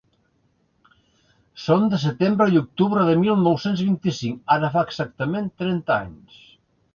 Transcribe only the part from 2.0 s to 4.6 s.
setembre i octubre de mil nou-cents vint-i-cinc,